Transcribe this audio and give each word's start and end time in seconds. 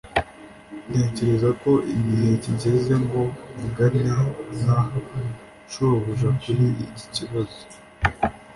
Ntekereza 0.89 1.49
ko 1.61 1.71
igihe 1.95 2.29
kigeze 2.43 2.93
ngo 3.03 3.21
mvugane 3.53 4.01
na 4.65 4.77
shobuja 5.71 6.29
kuri 6.41 6.65
iki 6.93 7.05
kibazo. 7.15 7.59